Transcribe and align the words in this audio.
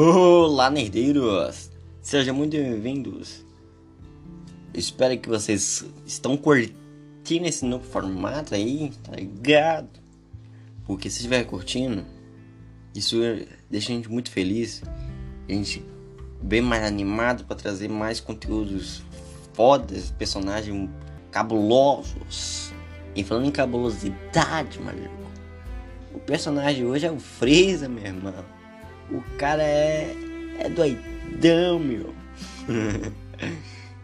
Olá, 0.00 0.70
nerdeiros! 0.70 1.72
Sejam 2.00 2.32
muito 2.32 2.52
bem-vindos. 2.56 3.44
Espero 4.72 5.18
que 5.18 5.28
vocês 5.28 5.84
estão 6.06 6.36
curtindo 6.36 7.46
esse 7.46 7.64
novo 7.64 7.84
formato 7.84 8.54
aí, 8.54 8.92
tá 9.02 9.16
ligado? 9.16 9.88
Porque 10.86 11.10
se 11.10 11.16
estiver 11.16 11.42
curtindo, 11.42 12.06
isso 12.94 13.16
deixa 13.68 13.90
a 13.90 13.96
gente 13.96 14.08
muito 14.08 14.30
feliz. 14.30 14.84
A 15.48 15.52
gente 15.52 15.84
bem 16.40 16.60
mais 16.60 16.84
animado 16.84 17.44
para 17.44 17.56
trazer 17.56 17.88
mais 17.88 18.20
conteúdos 18.20 19.02
fodas, 19.52 20.12
personagens 20.12 20.88
cabulosos. 21.32 22.72
E 23.16 23.24
falando 23.24 23.48
em 23.48 23.50
cabulosidade, 23.50 24.78
maluco, 24.78 25.28
o 26.14 26.20
personagem 26.20 26.86
hoje 26.86 27.04
é 27.04 27.10
o 27.10 27.18
Freeza, 27.18 27.88
meu 27.88 28.04
irmão. 28.04 28.57
O 29.10 29.22
cara 29.38 29.62
é, 29.62 30.14
é 30.58 30.68
doidão, 30.68 31.78
meu. 31.78 32.14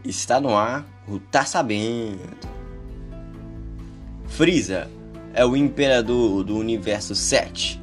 Está 0.05 0.41
no 0.41 0.57
ar, 0.57 0.87
o 1.09 1.19
Tá 1.19 1.45
Sabendo. 1.45 2.21
Freeza 4.27 4.91
é 5.33 5.45
o 5.45 5.57
imperador 5.57 6.45
do 6.45 6.57
universo 6.57 7.15
7, 7.15 7.81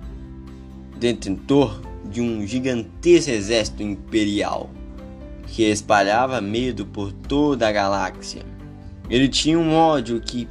detentor 0.98 1.82
de 2.06 2.22
um 2.22 2.46
gigantesco 2.46 3.32
exército 3.32 3.84
imperial 3.84 4.70
que 5.48 5.64
espalhava 5.64 6.40
medo 6.40 6.86
por 6.86 7.12
toda 7.12 7.68
a 7.68 7.72
galáxia. 7.72 8.42
Ele 9.10 9.28
tinha 9.28 9.60
um 9.60 9.76
ódio 9.76 10.22
que 10.22 10.48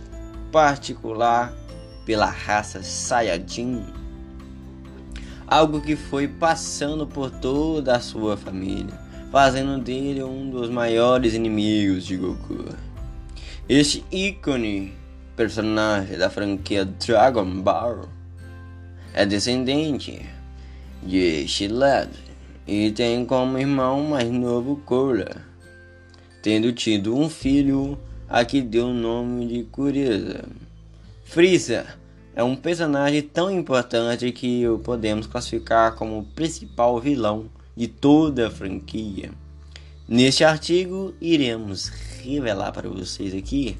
particular 0.52 1.52
pela 2.04 2.26
raça 2.26 2.82
Saiyajin, 2.82 3.82
algo 5.50 5.80
que 5.80 5.96
foi 5.96 6.28
passando 6.28 7.04
por 7.04 7.28
toda 7.28 7.96
a 7.96 8.00
sua 8.00 8.36
família, 8.36 8.94
fazendo 9.32 9.82
dele 9.82 10.22
um 10.22 10.48
dos 10.48 10.70
maiores 10.70 11.34
inimigos 11.34 12.06
de 12.06 12.16
Goku. 12.16 12.66
Este 13.68 14.04
ícone 14.12 14.92
personagem 15.34 16.16
da 16.16 16.30
franquia 16.30 16.84
Dragon 16.84 17.62
Ball 17.62 18.08
é 19.12 19.26
descendente 19.26 20.24
de 21.02 21.48
Shilad 21.48 22.10
e 22.64 22.92
tem 22.92 23.26
como 23.26 23.58
irmão 23.58 24.04
mais 24.04 24.30
novo 24.30 24.76
Korra, 24.86 25.44
tendo 26.42 26.72
tido 26.72 27.16
um 27.16 27.28
filho 27.28 27.98
a 28.28 28.44
que 28.44 28.62
deu 28.62 28.86
o 28.86 28.94
nome 28.94 29.48
de 29.48 29.64
Kuriza. 29.64 30.44
Freeza 31.24 31.99
é 32.40 32.42
um 32.42 32.56
personagem 32.56 33.20
tão 33.20 33.50
importante 33.50 34.32
que 34.32 34.66
o 34.66 34.78
podemos 34.78 35.26
classificar 35.26 35.94
como 35.94 36.20
o 36.20 36.24
principal 36.24 36.98
vilão 36.98 37.50
de 37.76 37.86
toda 37.86 38.46
a 38.46 38.50
franquia. 38.50 39.30
Neste 40.08 40.42
artigo, 40.42 41.14
iremos 41.20 41.88
revelar 42.22 42.72
para 42.72 42.88
vocês 42.88 43.34
aqui 43.34 43.76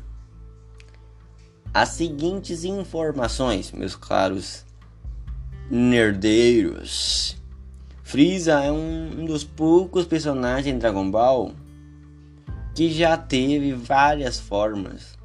as 1.73 1.89
seguintes 1.89 2.63
informações, 2.63 3.73
meus 3.73 3.97
caros 3.97 4.67
nerdeiros. 5.71 7.39
Freeza 8.03 8.63
é 8.63 8.71
um, 8.71 9.25
dos 9.25 9.43
poucos 9.43 10.05
personagens 10.05 10.67
em 10.67 10.79
Dragon 10.79 11.11
Ball 11.11 11.55
que 12.75 12.93
já 12.93 13.17
teve 13.17 13.73
várias 13.73 14.39
formas, 14.39 15.17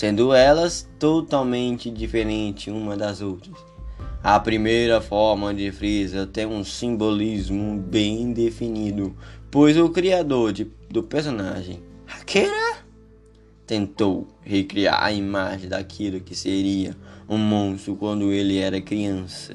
sendo 0.00 0.32
elas 0.32 0.88
totalmente 0.98 1.90
diferentes 1.90 2.72
uma 2.72 2.96
das 2.96 3.20
outras. 3.20 3.54
A 4.22 4.40
primeira 4.40 4.98
forma 4.98 5.52
de 5.52 5.70
Freeza 5.70 6.26
tem 6.26 6.46
um 6.46 6.64
simbolismo 6.64 7.76
bem 7.78 8.32
definido, 8.32 9.14
pois 9.50 9.76
o 9.76 9.90
criador 9.90 10.54
de, 10.54 10.66
do 10.88 11.02
personagem, 11.02 11.82
Akira, 12.08 12.78
tentou 13.66 14.26
recriar 14.40 15.04
a 15.04 15.12
imagem 15.12 15.68
daquilo 15.68 16.18
que 16.18 16.34
seria 16.34 16.96
um 17.28 17.36
monstro 17.36 17.94
quando 17.94 18.32
ele 18.32 18.56
era 18.56 18.80
criança. 18.80 19.52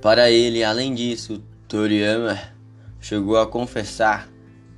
Para 0.00 0.30
ele, 0.30 0.62
além 0.62 0.94
disso, 0.94 1.42
Toriyama 1.66 2.38
chegou 3.00 3.36
a 3.36 3.44
confessar 3.44 4.30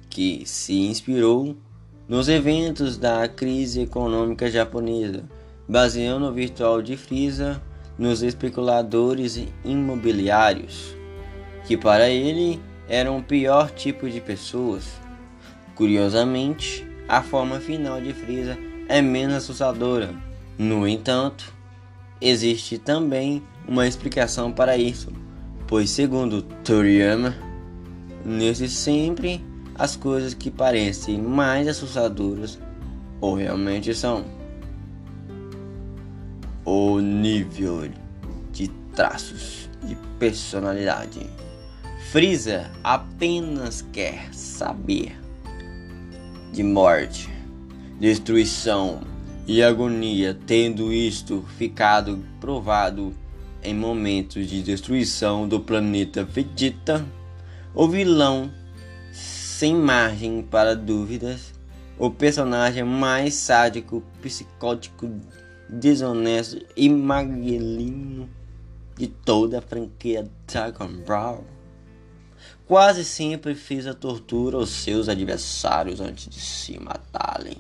que 0.08 0.42
se 0.46 0.72
inspirou 0.72 1.54
nos 2.08 2.26
eventos 2.26 2.96
da 2.96 3.28
crise 3.28 3.82
econômica 3.82 4.50
japonesa, 4.50 5.24
baseando 5.68 6.26
o 6.26 6.32
virtual 6.32 6.80
de 6.80 6.96
Freeza 6.96 7.60
nos 7.98 8.22
especuladores 8.22 9.38
imobiliários, 9.62 10.96
que 11.66 11.76
para 11.76 12.08
ele 12.08 12.58
eram 12.88 13.18
o 13.18 13.22
pior 13.22 13.70
tipo 13.70 14.08
de 14.08 14.22
pessoas. 14.22 14.84
Curiosamente, 15.74 16.86
a 17.06 17.22
forma 17.22 17.60
final 17.60 18.00
de 18.00 18.14
Freeza 18.14 18.56
é 18.88 19.02
menos 19.02 19.36
assustadora. 19.36 20.14
No 20.56 20.88
entanto, 20.88 21.52
existe 22.20 22.78
também 22.78 23.42
uma 23.66 23.86
explicação 23.86 24.50
para 24.50 24.78
isso, 24.78 25.12
pois 25.66 25.90
segundo 25.90 26.40
Toriyama, 26.64 27.36
nesse 28.24 28.66
sempre 28.66 29.44
as 29.78 29.94
coisas 29.94 30.34
que 30.34 30.50
parecem 30.50 31.18
mais 31.18 31.68
assustadoras 31.68 32.58
ou 33.20 33.36
realmente 33.36 33.94
são. 33.94 34.24
O 36.64 36.98
nível 37.00 37.88
de 38.52 38.68
traços 38.94 39.70
de 39.84 39.96
personalidade. 40.18 41.20
Freeza 42.10 42.70
apenas 42.82 43.82
quer 43.92 44.32
saber 44.32 45.16
de 46.52 46.62
morte, 46.62 47.28
destruição 48.00 49.00
e 49.46 49.62
agonia, 49.62 50.36
tendo 50.46 50.92
isto 50.92 51.44
ficado 51.56 52.24
provado 52.40 53.14
em 53.62 53.74
momentos 53.74 54.46
de 54.46 54.62
destruição 54.62 55.46
do 55.46 55.60
planeta 55.60 56.24
Vegeta, 56.24 57.06
o 57.74 57.86
vilão, 57.86 58.50
sem 59.58 59.74
margem 59.74 60.40
para 60.40 60.76
dúvidas, 60.76 61.52
o 61.98 62.08
personagem 62.08 62.84
mais 62.84 63.34
sádico, 63.34 64.04
psicótico, 64.22 65.10
desonesto 65.68 66.64
e 66.76 66.88
maguelinho 66.88 68.30
de 68.96 69.08
toda 69.08 69.58
a 69.58 69.60
franquia 69.60 70.30
Dragon 70.46 70.86
Ball. 71.04 71.44
Quase 72.68 73.04
sempre 73.04 73.56
fez 73.56 73.88
a 73.88 73.94
tortura 73.94 74.58
aos 74.58 74.70
seus 74.70 75.08
adversários 75.08 76.00
antes 76.00 76.28
de 76.28 76.38
se 76.38 76.78
matarem 76.78 77.58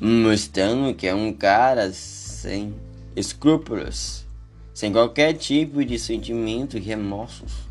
mostrando 0.00 0.94
que 0.94 1.08
é 1.08 1.14
um 1.14 1.32
cara 1.32 1.92
sem 1.92 2.72
escrúpulos, 3.16 4.24
sem 4.72 4.92
qualquer 4.92 5.34
tipo 5.34 5.84
de 5.84 5.98
sentimento 5.98 6.78
e 6.78 6.80
remorsos, 6.80 7.68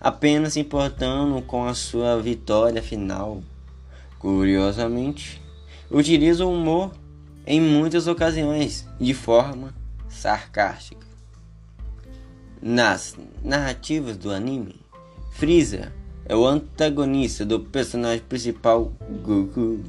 apenas 0.00 0.54
se 0.54 0.60
importando 0.60 1.40
com 1.42 1.64
a 1.64 1.74
sua 1.74 2.20
vitória 2.20 2.82
final. 2.82 3.42
Curiosamente, 4.18 5.40
utiliza 5.90 6.44
o 6.44 6.52
humor 6.52 6.92
em 7.46 7.60
muitas 7.60 8.06
ocasiões 8.06 8.86
de 9.00 9.14
forma 9.14 9.74
sarcástica. 10.08 11.06
Nas 12.60 13.16
narrativas 13.42 14.16
do 14.16 14.30
anime, 14.30 14.80
Freeza 15.32 15.92
é 16.24 16.34
o 16.34 16.46
antagonista 16.46 17.44
do 17.46 17.60
personagem 17.60 18.24
principal 18.28 18.92
Goku 19.22 19.80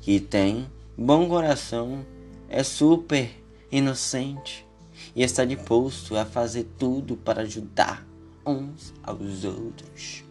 que 0.00 0.18
tem 0.18 0.66
bom 0.96 1.28
coração, 1.28 2.02
é 2.48 2.62
super 2.62 3.30
inocente 3.70 4.66
e 5.14 5.22
está 5.22 5.44
disposto 5.44 6.16
a 6.16 6.24
fazer 6.24 6.66
tudo 6.78 7.14
para 7.14 7.42
ajudar 7.42 8.06
uns 8.48 8.94
aos 9.02 9.44
outros. 9.44 10.24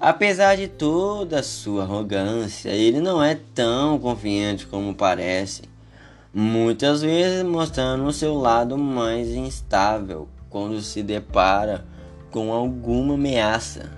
Apesar 0.00 0.56
de 0.56 0.66
toda 0.66 1.40
a 1.40 1.42
sua 1.42 1.82
arrogância, 1.82 2.70
ele 2.70 3.00
não 3.00 3.22
é 3.22 3.38
tão 3.54 3.98
confiante 3.98 4.66
como 4.66 4.94
parece, 4.94 5.62
muitas 6.32 7.02
vezes 7.02 7.42
mostrando 7.44 8.04
o 8.06 8.12
seu 8.12 8.34
lado 8.34 8.78
mais 8.78 9.28
instável 9.28 10.26
quando 10.48 10.80
se 10.80 11.02
depara 11.02 11.84
com 12.30 12.52
alguma 12.52 13.14
ameaça. 13.14 13.90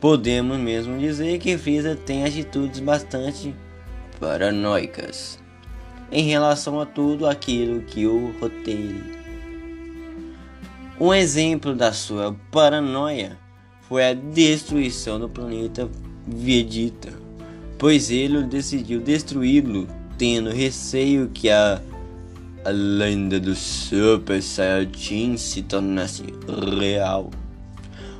Podemos 0.00 0.56
mesmo 0.56 0.98
dizer 0.98 1.38
que 1.38 1.58
Freeza 1.58 1.94
tem 1.94 2.24
atitudes 2.24 2.80
bastante 2.80 3.54
paranoicas 4.18 5.38
em 6.10 6.24
relação 6.24 6.80
a 6.80 6.86
tudo 6.86 7.26
aquilo 7.26 7.82
que 7.82 8.06
o 8.06 8.32
roteia. 8.40 9.15
Um 10.98 11.12
exemplo 11.12 11.74
da 11.74 11.92
sua 11.92 12.34
paranoia 12.50 13.38
foi 13.82 14.08
a 14.08 14.14
destruição 14.14 15.20
do 15.20 15.28
planeta 15.28 15.88
Vegeta, 16.26 17.12
pois 17.78 18.10
ele 18.10 18.42
decidiu 18.44 19.00
destruí-lo, 19.00 19.86
tendo 20.16 20.50
receio 20.50 21.28
que 21.28 21.50
a 21.50 21.80
a 22.66 22.70
lenda 22.70 23.38
do 23.38 23.54
Super 23.54 24.42
Saiyajin 24.42 25.36
se 25.36 25.62
tornasse 25.62 26.24
real. 26.76 27.30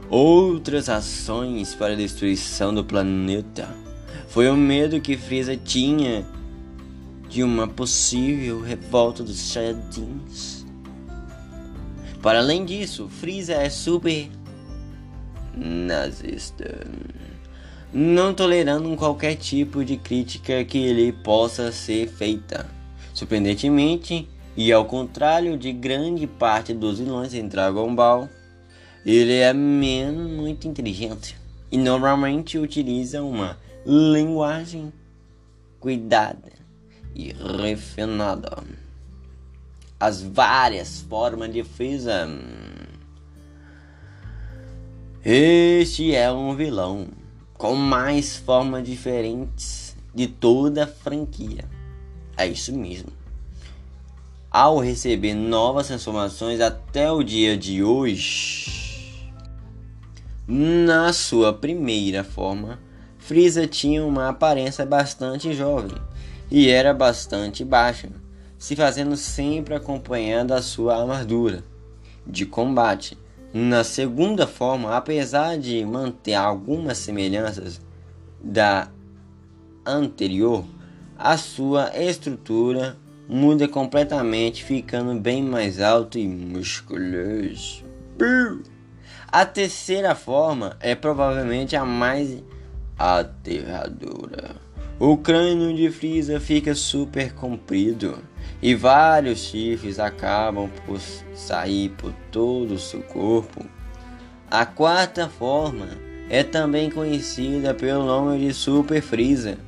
Outras 0.09 0.89
ações 0.89 1.75
para 1.75 1.95
a 1.95 1.97
destruição 1.97 2.73
do 2.73 2.85
planeta 2.85 3.69
foi 4.29 4.49
o 4.49 4.57
medo 4.57 5.01
que 5.01 5.17
Frieza 5.17 5.57
tinha 5.57 6.25
de 7.29 7.43
uma 7.43 7.67
possível 7.67 8.61
revolta 8.61 9.25
dos 9.25 9.37
Saiyajins. 9.37 10.56
Para 12.27 12.41
além 12.41 12.65
disso, 12.65 13.09
Frieza 13.09 13.53
é 13.53 13.71
super 13.71 14.29
nazista, 15.57 16.85
não 17.95 18.35
tolerando 18.35 18.97
qualquer 18.97 19.37
tipo 19.37 19.85
de 19.85 19.97
crítica 19.97 20.65
que 20.65 20.93
lhe 20.93 21.13
possa 21.13 21.71
ser 21.71 22.09
feita. 22.09 22.67
Surpreendentemente, 23.15 24.29
e 24.57 24.73
ao 24.73 24.87
contrário 24.87 25.57
de 25.57 25.73
grande 25.73 26.27
parte 26.27 26.75
dos 26.75 26.99
vilões 26.99 27.33
em 27.33 27.47
Dragon 27.47 27.95
Ball, 27.95 28.29
ele 29.05 29.35
é 29.35 29.53
menos 29.53 30.29
muito 30.29 30.67
inteligente 30.67 31.37
e 31.71 31.79
normalmente 31.79 32.59
utiliza 32.59 33.23
uma 33.23 33.57
linguagem 33.87 34.93
cuidada 35.79 36.51
e 37.15 37.33
refinada. 37.63 38.65
As 39.99 40.23
várias 40.23 41.01
formas 41.01 41.53
de 41.53 41.65
Freeza. 41.65 42.29
Este 45.25 46.15
é 46.15 46.31
um 46.31 46.55
vilão 46.55 47.09
com 47.55 47.75
mais 47.75 48.37
formas 48.37 48.85
diferentes 48.85 49.97
de 50.15 50.27
toda 50.27 50.85
a 50.85 50.87
franquia. 50.87 51.65
É 52.37 52.47
isso 52.47 52.73
mesmo. 52.73 53.09
Ao 54.51 54.79
receber 54.79 55.35
novas 55.35 55.87
transformações 55.87 56.61
até 56.61 57.11
o 57.11 57.23
dia 57.23 57.57
de 57.57 57.83
hoje, 57.83 59.31
na 60.47 61.13
sua 61.13 61.53
primeira 61.53 62.23
forma, 62.23 62.79
Freeza 63.19 63.67
tinha 63.67 64.05
uma 64.05 64.29
aparência 64.29 64.87
bastante 64.87 65.53
jovem 65.53 65.97
e 66.51 66.69
era 66.69 66.95
bastante 66.95 67.65
baixa, 67.65 68.09
se 68.67 68.75
fazendo 68.75 69.17
sempre 69.17 69.77
acompanhando 69.77 70.51
a 70.51 70.61
sua 70.61 71.01
armadura 71.01 71.63
de 72.27 72.45
combate. 72.45 73.17
Na 73.55 73.85
segunda 73.85 74.45
forma, 74.45 74.97
apesar 74.97 75.57
de 75.57 75.85
manter 75.85 76.35
algumas 76.35 76.99
semelhanças 76.99 77.81
da 78.43 78.89
anterior, 79.87 80.65
a 81.17 81.37
sua 81.37 81.93
estrutura 81.97 82.97
muda 83.29 83.69
completamente, 83.69 84.65
ficando 84.65 85.15
bem 85.15 85.45
mais 85.45 85.81
alto 85.81 86.19
e 86.19 86.27
musculoso. 86.27 87.85
A 89.29 89.47
terceira 89.47 90.13
forma 90.17 90.77
é 90.81 90.97
provavelmente 90.97 91.77
a 91.77 91.85
mais 91.85 92.43
aterradora. 92.99 94.57
O 94.99 95.17
crânio 95.17 95.73
de 95.73 95.89
Freeza 95.89 96.41
fica 96.41 96.75
super 96.75 97.33
comprido 97.33 98.19
e 98.63 98.75
vários 98.75 99.41
chifres 99.41 99.99
acabam 99.99 100.71
por 100.87 100.99
sair 101.35 101.91
por 101.91 102.13
todo 102.31 102.75
o 102.75 102.79
seu 102.79 103.03
corpo. 103.03 103.65
A 104.51 104.65
quarta 104.65 105.29
forma 105.29 105.89
é 106.31 106.43
também 106.43 106.91
conhecida 106.91 107.75
pelo 107.75 108.05
nome 108.05 108.39
de 108.39 108.55
Super 108.55 109.03
Freeza, 109.03 109.59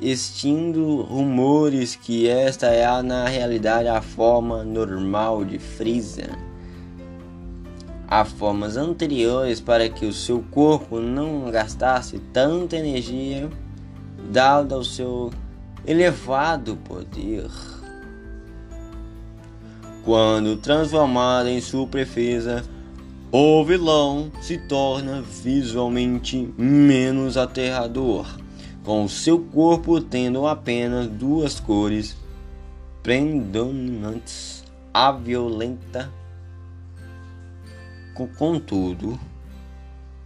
extindo 0.00 1.02
rumores 1.02 1.96
que 1.96 2.28
esta 2.28 2.66
é 2.66 3.02
na 3.02 3.26
realidade 3.26 3.88
a 3.88 4.02
forma 4.02 4.64
normal 4.64 5.44
de 5.44 5.58
Freeza. 5.58 6.30
Há 8.06 8.24
formas 8.24 8.76
anteriores 8.76 9.60
para 9.60 9.88
que 9.88 10.04
o 10.04 10.12
seu 10.12 10.44
corpo 10.50 11.00
não 11.00 11.50
gastasse 11.50 12.18
tanta 12.32 12.76
energia, 12.76 13.48
dado 14.30 14.74
ao 14.74 14.84
seu 14.84 15.32
elevado 15.86 16.76
poder. 16.76 17.50
Quando 20.04 20.58
transformado 20.58 21.48
em 21.48 21.62
Super 21.62 22.06
Freeza, 22.06 22.62
o 23.32 23.64
vilão 23.64 24.30
se 24.42 24.58
torna 24.58 25.22
visualmente 25.22 26.52
menos 26.58 27.38
aterrador, 27.38 28.26
com 28.84 29.08
seu 29.08 29.40
corpo 29.40 30.02
tendo 30.02 30.46
apenas 30.46 31.06
duas 31.08 31.58
cores 31.58 32.14
predominantes: 33.02 34.62
a 34.92 35.10
violenta. 35.10 36.12
Contudo, 38.36 39.18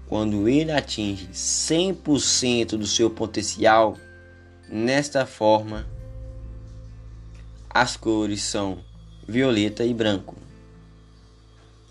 quando 0.08 0.48
ele 0.48 0.72
atinge 0.72 1.28
100% 1.28 2.76
do 2.76 2.86
seu 2.86 3.08
potencial, 3.10 3.96
nesta 4.68 5.24
forma, 5.24 5.86
as 7.70 7.96
cores 7.96 8.42
são 8.42 8.87
violeta 9.28 9.84
e 9.84 9.92
branco. 9.92 10.36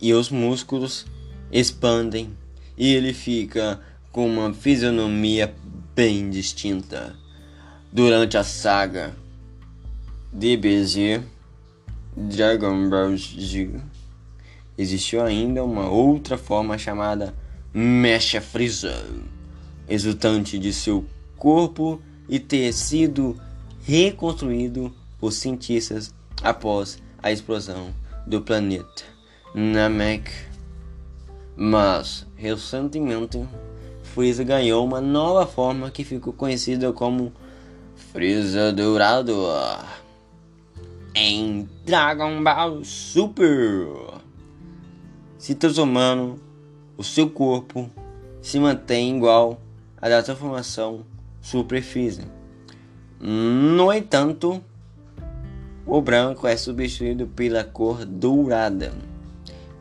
E 0.02 0.12
os 0.14 0.32
músculos 0.32 1.06
expandem 1.52 2.36
e 2.76 2.94
ele 2.94 3.14
fica 3.14 3.80
com 4.12 4.28
uma 4.28 4.54
fisionomia 4.54 5.54
bem 5.96 6.30
distinta. 6.32 7.16
Durante 7.94 8.38
a 8.38 8.44
saga 8.44 9.16
DBZ 10.34 11.22
Dragon 12.16 12.90
Ball 12.90 13.16
Z 13.16 13.70
existiu 14.78 15.24
ainda 15.24 15.64
uma 15.64 15.90
outra 15.90 16.38
forma 16.38 16.78
chamada 16.78 17.34
Mecha 17.74 18.42
Freezer, 18.42 19.06
resultante 19.88 20.58
de 20.60 20.74
seu 20.74 21.06
corpo 21.38 22.02
e 22.28 22.40
ter 22.40 22.74
sido 22.74 23.40
reconstruído 23.84 24.94
por 25.20 25.32
cientistas 25.32 26.14
após 26.44 27.00
a 27.22 27.32
explosão 27.32 27.94
do 28.26 28.42
planeta 28.42 29.04
Namek. 29.54 30.32
Mas, 31.56 32.26
recentemente, 32.36 33.44
Freeza 34.04 34.44
ganhou 34.44 34.86
uma 34.86 35.02
nova 35.02 35.46
forma 35.46 35.90
que 35.90 36.04
ficou 36.04 36.34
conhecida 36.34 36.94
como 36.94 37.34
Freeza 37.96 38.72
Dourado 38.72 39.36
em 41.16 41.68
Dragon 41.84 42.44
Ball 42.44 42.84
Super 42.84 43.88
se 45.48 45.56
transformando, 45.56 46.40
o 46.98 47.04
seu 47.04 47.30
corpo 47.30 47.90
se 48.42 48.60
mantém 48.60 49.16
igual 49.16 49.62
à 50.02 50.10
da 50.10 50.22
transformação 50.22 51.06
superfície. 51.42 52.24
No 53.20 53.94
entanto, 53.94 54.62
o 55.88 56.02
branco 56.02 56.46
é 56.46 56.58
substituído 56.58 57.28
pela 57.28 57.64
cor 57.64 58.06
dourada. 58.06 58.92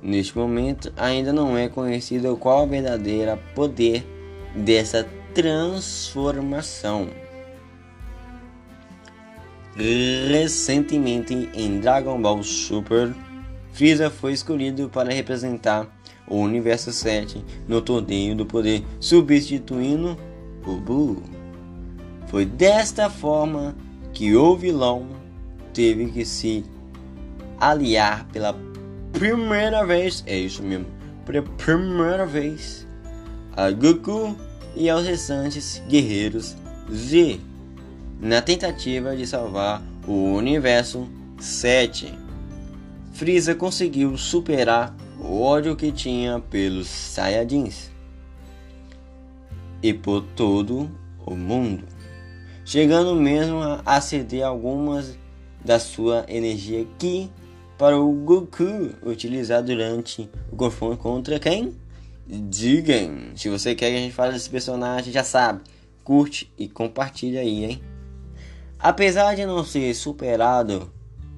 Neste 0.01 0.39
momento, 0.39 0.93
ainda 0.97 1.33
não 1.33 1.57
é 1.59 1.69
conhecido 1.69 2.37
qual 2.37 2.65
o 2.65 2.69
verdadeiro 2.69 3.37
poder 3.55 4.07
dessa 4.55 5.05
transformação. 5.35 7.09
Recentemente, 9.75 11.51
em 11.53 11.81
Dragon 11.81 12.23
Ball 12.23 12.43
Super, 12.43 13.13
Freeza 13.73 14.09
foi 14.09 14.33
escolhido 14.33 14.89
para 14.89 15.13
representar 15.13 15.87
o 16.27 16.37
Universo 16.37 16.93
7 16.93 17.45
no 17.69 17.83
Torneio 17.83 18.35
do 18.35 18.47
Poder, 18.47 18.83
substituindo 19.01 20.17
o 20.65 20.77
Buu. 20.77 21.23
Foi 22.29 22.47
desta 22.47 23.11
forma 23.11 23.77
que 24.15 24.35
o 24.35 24.57
vilão 24.57 25.26
teve 25.77 26.07
que 26.07 26.25
se 26.25 26.65
aliar 27.61 28.27
pela 28.33 28.59
primeira 29.13 29.85
vez, 29.85 30.25
é 30.27 30.35
isso 30.35 30.63
mesmo, 30.63 30.87
pela 31.27 31.43
primeira 31.43 32.25
vez, 32.25 32.87
a 33.55 33.71
Goku 33.71 34.35
e 34.75 34.89
aos 34.89 35.07
restantes 35.07 35.83
guerreiros 35.87 36.57
Z, 36.91 37.39
na 38.19 38.41
tentativa 38.41 39.15
de 39.15 39.27
salvar 39.27 39.83
o 40.09 40.37
Universo 40.37 41.07
7. 41.39 42.11
Frieza 43.13 43.55
conseguiu 43.55 44.17
superar 44.17 44.97
o 45.21 45.43
ódio 45.43 45.77
que 45.77 45.93
tinha 45.93 46.41
pelos 46.41 46.87
Saiyajins 46.87 47.91
e 49.83 49.93
por 49.93 50.23
todo 50.23 50.91
o 51.27 51.35
mundo, 51.35 51.85
chegando 52.65 53.15
mesmo 53.15 53.59
a 53.85 54.01
ceder 54.01 54.43
algumas 54.43 55.19
da 55.67 55.81
sua 55.81 56.25
energia 56.29 56.87
Ki 56.97 57.29
para 57.77 57.99
o 57.99 58.11
Goku 58.13 58.95
utilizar 59.05 59.63
durante 59.63 60.31
o 60.51 60.57
confronto 60.57 60.99
contra 60.99 61.41
quem? 61.41 61.75
Digam! 62.27 63.37
Se 63.37 63.49
você 63.49 63.75
quer 63.75 63.91
que 63.91 63.97
a 63.97 64.01
gente 64.01 64.15
fale 64.15 64.33
desse 64.33 64.49
personagem, 64.49 65.13
já 65.13 65.25
sabe, 65.25 65.61
curte 66.05 66.51
e 66.57 66.69
compartilha 66.69 67.41
aí, 67.41 67.65
hein? 67.65 67.83
Apesar 68.79 69.35
de 69.35 69.45
não 69.45 69.65
ser 69.65 69.93
superado 69.95 70.91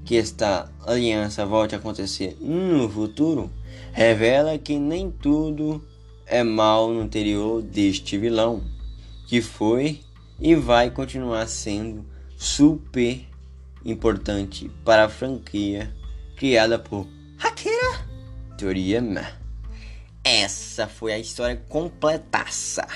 que 0.05 0.17
esta 0.17 0.71
aliança 0.87 1.47
volte 1.47 1.75
a 1.75 1.79
acontecer 1.79 2.37
no 2.41 2.89
futuro, 2.89 3.51
revela 3.93 4.59
que 4.59 4.79
nem 4.79 5.11
tudo 5.11 5.83
é 6.27 6.43
mal 6.43 6.91
no 6.93 7.03
interior 7.03 7.63
deste 7.63 8.19
vilão, 8.19 8.63
que 9.27 9.41
foi 9.41 10.01
e 10.39 10.55
vai 10.55 10.91
continuar 10.91 11.47
sendo 11.49 12.05
super 12.37 13.29
importante 13.85 14.71
para 14.85 15.05
a 15.05 15.09
franquia 15.09 15.95
criada 16.37 16.79
por 16.79 17.07
Akira 17.43 18.07
Toriyama. 18.57 19.27
Essa 20.23 20.87
foi 20.87 21.13
a 21.13 21.19
história 21.19 21.57
completaça, 21.69 22.87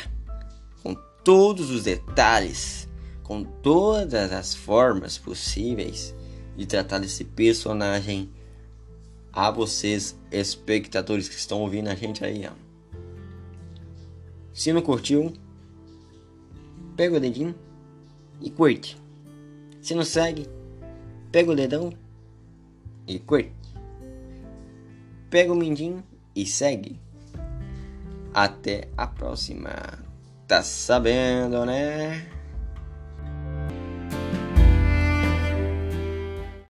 com 0.83 0.95
todos 1.25 1.71
os 1.71 1.85
detalhes, 1.85 2.89
com 3.23 3.43
todas 3.43 4.33
as 4.33 4.55
formas 4.55 5.17
possíveis 5.19 6.15
de 6.57 6.67
tratar 6.67 6.99
desse 6.99 7.25
personagem 7.25 8.31
a 9.33 9.51
vocês, 9.51 10.19
espectadores 10.31 11.29
que 11.29 11.37
estão 11.37 11.61
ouvindo 11.63 11.89
a 11.89 11.95
gente 11.95 12.25
aí. 12.25 12.47
Ó. 12.47 12.53
Se 14.53 14.73
não 14.73 14.83
curtiu, 14.83 15.33
pega 16.95 17.17
o 17.17 17.21
dedinho 17.21 17.55
e 18.41 18.51
curte. 18.51 19.01
Se 19.81 19.95
não 19.95 20.05
segue, 20.05 20.47
pega 21.33 21.51
o 21.51 21.57
dedão 21.57 21.91
e 23.09 23.19
curte. 23.19 23.53
Pega 25.31 25.51
o 25.51 25.57
mindinho 25.57 26.05
e 26.37 26.45
segue. 26.45 27.01
Até 28.35 28.89
a 28.97 29.07
próxima. 29.07 29.71
Tá 30.47 30.63
sabendo, 30.63 31.65
né? 31.65 32.27